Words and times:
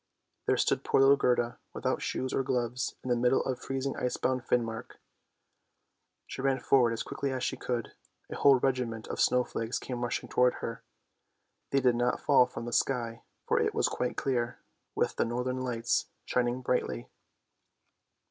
There 0.47 0.57
stood 0.57 0.83
poor 0.83 0.99
little 0.99 1.15
Gerda, 1.15 1.59
without 1.75 2.01
shoes 2.01 2.33
or 2.33 2.41
gloves, 2.41 2.95
in 3.03 3.11
the 3.11 3.15
middle 3.15 3.45
of 3.45 3.61
freezing 3.61 3.95
icebound 3.95 4.41
Finmark. 4.43 4.97
She 6.25 6.41
ran 6.41 6.59
forward 6.59 6.91
as 6.91 7.03
quickly 7.03 7.31
as 7.31 7.43
she 7.43 7.55
could. 7.55 7.93
A 8.31 8.35
whole 8.35 8.55
regiment 8.57 9.05
of 9.09 9.21
snow 9.21 9.43
flakes 9.43 9.77
came 9.77 10.01
towards 10.27 10.55
her; 10.55 10.81
they 11.69 11.81
did 11.81 11.93
not 11.93 12.19
fall 12.19 12.47
from 12.47 12.65
the 12.65 12.73
sky, 12.73 13.21
for 13.47 13.59
it 13.59 13.75
was 13.75 13.87
quite 13.87 14.17
clear, 14.17 14.57
with 14.95 15.17
the 15.17 15.23
northern 15.23 15.61
lights 15.61 16.07
shining 16.25 16.61
brightly. 16.63 17.07